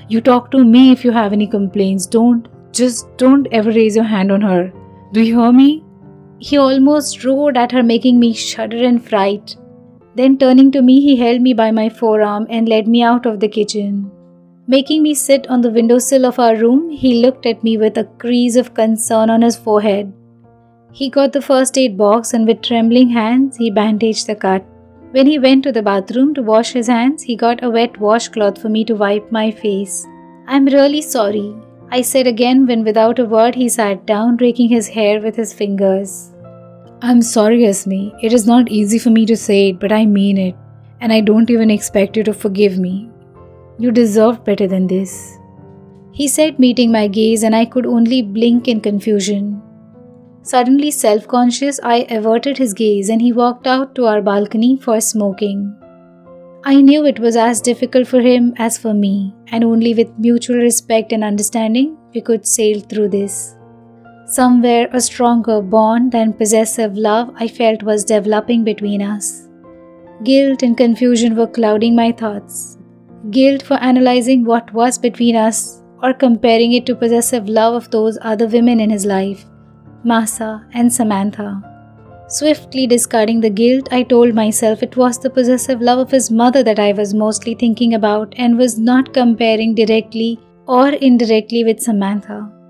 You 0.09 0.19
talk 0.19 0.51
to 0.51 0.65
me 0.65 0.91
if 0.91 1.05
you 1.05 1.11
have 1.11 1.31
any 1.31 1.47
complaints. 1.47 2.05
Don't, 2.07 2.49
just 2.73 3.07
don't 3.17 3.47
ever 3.53 3.71
raise 3.71 3.95
your 3.95 4.05
hand 4.05 4.31
on 4.31 4.41
her. 4.41 4.73
Do 5.13 5.21
you 5.21 5.39
hear 5.39 5.53
me? 5.53 5.85
He 6.43 6.57
almost 6.57 7.23
roared 7.23 7.55
at 7.55 7.71
her, 7.71 7.83
making 7.83 8.19
me 8.19 8.33
shudder 8.33 8.77
in 8.77 8.97
fright. 8.99 9.55
Then, 10.15 10.37
turning 10.39 10.71
to 10.71 10.81
me, 10.81 10.99
he 10.99 11.15
held 11.15 11.41
me 11.41 11.53
by 11.53 11.69
my 11.69 11.87
forearm 11.87 12.47
and 12.49 12.67
led 12.67 12.87
me 12.87 13.03
out 13.03 13.27
of 13.27 13.39
the 13.39 13.47
kitchen. 13.47 14.09
Making 14.67 15.03
me 15.03 15.13
sit 15.13 15.45
on 15.47 15.61
the 15.61 15.69
windowsill 15.69 16.25
of 16.25 16.39
our 16.39 16.55
room, 16.55 16.89
he 16.89 17.21
looked 17.21 17.45
at 17.45 17.63
me 17.63 17.77
with 17.77 17.97
a 17.97 18.05
crease 18.23 18.55
of 18.55 18.73
concern 18.73 19.29
on 19.29 19.43
his 19.43 19.55
forehead. 19.55 20.11
He 20.91 21.09
got 21.09 21.31
the 21.31 21.41
first 21.41 21.77
aid 21.77 21.95
box 21.95 22.33
and 22.33 22.47
with 22.47 22.61
trembling 22.63 23.09
hands, 23.09 23.57
he 23.57 23.69
bandaged 23.69 24.27
the 24.27 24.35
cut. 24.35 24.65
When 25.11 25.27
he 25.27 25.37
went 25.37 25.63
to 25.65 25.71
the 25.71 25.83
bathroom 25.83 26.33
to 26.33 26.41
wash 26.41 26.71
his 26.71 26.87
hands, 26.87 27.21
he 27.21 27.35
got 27.35 27.63
a 27.63 27.69
wet 27.69 27.99
washcloth 27.99 28.59
for 28.59 28.69
me 28.69 28.83
to 28.85 28.95
wipe 28.95 29.31
my 29.31 29.51
face. 29.51 30.07
I'm 30.47 30.65
really 30.65 31.01
sorry, 31.01 31.53
I 31.91 32.01
said 32.01 32.25
again 32.25 32.65
when 32.65 32.83
without 32.83 33.19
a 33.19 33.25
word 33.25 33.55
he 33.55 33.67
sat 33.67 34.05
down, 34.05 34.37
raking 34.37 34.69
his 34.69 34.87
hair 34.87 35.19
with 35.21 35.35
his 35.35 35.53
fingers. 35.53 36.30
I'm 37.03 37.23
sorry, 37.23 37.61
Asmi. 37.63 38.13
It 38.21 38.31
is 38.31 38.45
not 38.45 38.69
easy 38.69 38.99
for 38.99 39.09
me 39.09 39.25
to 39.25 39.35
say 39.35 39.69
it, 39.69 39.79
but 39.79 39.91
I 39.91 40.05
mean 40.05 40.37
it. 40.37 40.55
And 40.99 41.11
I 41.11 41.19
don't 41.21 41.49
even 41.49 41.71
expect 41.71 42.15
you 42.15 42.23
to 42.23 42.33
forgive 42.33 42.77
me. 42.77 43.09
You 43.79 43.91
deserve 43.91 44.43
better 44.45 44.67
than 44.67 44.85
this. 44.85 45.35
He 46.11 46.27
said, 46.27 46.59
meeting 46.59 46.91
my 46.91 47.07
gaze, 47.07 47.41
and 47.41 47.55
I 47.55 47.65
could 47.65 47.87
only 47.87 48.21
blink 48.21 48.67
in 48.67 48.81
confusion. 48.81 49.61
Suddenly 50.43 50.91
self 50.91 51.27
conscious, 51.27 51.79
I 51.81 52.05
averted 52.09 52.59
his 52.59 52.73
gaze 52.73 53.09
and 53.09 53.21
he 53.21 53.31
walked 53.31 53.65
out 53.65 53.95
to 53.95 54.05
our 54.05 54.21
balcony 54.21 54.77
for 54.77 54.99
smoking. 55.01 55.75
I 56.63 56.81
knew 56.81 57.05
it 57.05 57.19
was 57.19 57.35
as 57.35 57.61
difficult 57.61 58.07
for 58.07 58.21
him 58.21 58.53
as 58.57 58.77
for 58.77 58.93
me, 58.93 59.33
and 59.47 59.63
only 59.63 59.95
with 59.95 60.19
mutual 60.19 60.57
respect 60.57 61.11
and 61.11 61.23
understanding 61.23 61.97
we 62.13 62.21
could 62.21 62.45
sail 62.45 62.79
through 62.79 63.09
this. 63.09 63.55
Somewhere 64.31 64.87
a 64.93 65.01
stronger 65.01 65.61
bond 65.61 66.13
than 66.13 66.31
possessive 66.31 66.95
love 66.95 67.31
I 67.35 67.49
felt 67.49 67.83
was 67.83 68.05
developing 68.05 68.63
between 68.63 69.01
us. 69.01 69.49
Guilt 70.23 70.63
and 70.63 70.77
confusion 70.77 71.35
were 71.35 71.47
clouding 71.47 71.97
my 71.97 72.13
thoughts. 72.13 72.77
Guilt 73.31 73.61
for 73.61 73.73
analyzing 73.83 74.45
what 74.45 74.71
was 74.73 74.97
between 74.97 75.35
us 75.35 75.81
or 76.01 76.13
comparing 76.13 76.71
it 76.71 76.85
to 76.85 76.95
possessive 76.95 77.49
love 77.49 77.73
of 77.73 77.91
those 77.91 78.17
other 78.21 78.47
women 78.47 78.79
in 78.79 78.89
his 78.89 79.05
life, 79.05 79.43
Masa 80.05 80.63
and 80.73 80.93
Samantha. 80.93 81.61
Swiftly 82.29 82.87
discarding 82.87 83.41
the 83.41 83.49
guilt, 83.49 83.89
I 83.91 84.03
told 84.03 84.33
myself 84.33 84.81
it 84.81 84.95
was 84.95 85.19
the 85.19 85.29
possessive 85.29 85.81
love 85.81 85.99
of 85.99 86.11
his 86.11 86.31
mother 86.31 86.63
that 86.63 86.79
I 86.79 86.93
was 86.93 87.13
mostly 87.13 87.53
thinking 87.53 87.95
about 87.95 88.33
and 88.37 88.57
was 88.57 88.79
not 88.79 89.13
comparing 89.13 89.75
directly 89.75 90.39
or 90.67 90.87
indirectly 90.87 91.65
with 91.65 91.81
Samantha. 91.81 92.60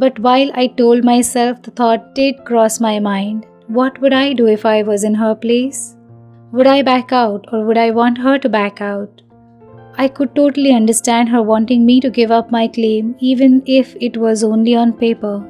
But 0.00 0.18
while 0.20 0.50
I 0.54 0.68
told 0.68 1.04
myself, 1.04 1.62
the 1.62 1.72
thought 1.72 2.14
did 2.14 2.44
cross 2.44 2.80
my 2.80 2.98
mind 3.00 3.46
what 3.66 4.00
would 4.00 4.14
I 4.14 4.32
do 4.32 4.46
if 4.46 4.64
I 4.64 4.82
was 4.82 5.04
in 5.04 5.14
her 5.14 5.34
place? 5.34 5.96
Would 6.52 6.66
I 6.66 6.80
back 6.82 7.12
out 7.12 7.44
or 7.52 7.64
would 7.64 7.76
I 7.76 7.90
want 7.90 8.16
her 8.26 8.38
to 8.38 8.48
back 8.48 8.80
out? 8.80 9.20
I 9.96 10.06
could 10.08 10.34
totally 10.34 10.72
understand 10.72 11.28
her 11.28 11.42
wanting 11.42 11.84
me 11.84 12.00
to 12.00 12.08
give 12.08 12.30
up 12.30 12.50
my 12.50 12.68
claim, 12.68 13.14
even 13.18 13.62
if 13.66 13.94
it 14.00 14.16
was 14.16 14.44
only 14.44 14.74
on 14.76 14.92
paper. 14.92 15.44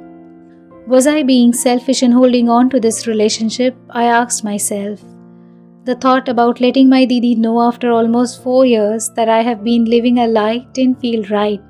Was 0.89 1.07
I 1.07 1.23
being 1.23 1.53
selfish 1.53 2.03
in 2.03 2.11
holding 2.11 2.49
on 2.49 2.71
to 2.71 2.81
this 2.81 3.07
relationship? 3.07 3.77
I 3.91 4.05
asked 4.05 4.43
myself. 4.43 5.05
The 5.85 5.95
thought 5.95 6.29
about 6.29 6.63
letting 6.63 6.89
my 6.89 7.05
Didi 7.05 7.35
know 7.35 7.61
after 7.61 7.91
almost 7.91 8.43
four 8.43 8.65
years 8.65 9.11
that 9.11 9.29
I 9.29 9.43
have 9.43 9.63
been 9.63 9.85
living 9.85 10.19
a 10.19 10.27
lie 10.27 10.67
didn't 10.73 11.01
feel 11.01 11.23
right. 11.25 11.61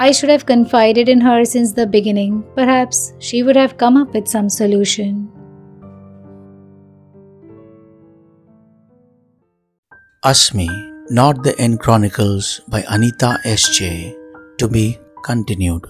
I 0.00 0.12
should 0.12 0.30
have 0.30 0.46
confided 0.46 1.10
in 1.10 1.20
her 1.20 1.44
since 1.44 1.72
the 1.74 1.86
beginning. 1.86 2.42
Perhaps 2.54 3.12
she 3.18 3.42
would 3.42 3.54
have 3.54 3.76
come 3.76 3.98
up 3.98 4.14
with 4.14 4.26
some 4.26 4.48
solution. 4.48 5.28
Asmi, 10.24 10.68
Not 11.10 11.44
the 11.44 11.54
End 11.58 11.80
Chronicles 11.80 12.62
by 12.68 12.82
Anita 12.88 13.38
S.J. 13.44 14.16
To 14.56 14.68
be 14.68 14.98
continued. 15.22 15.84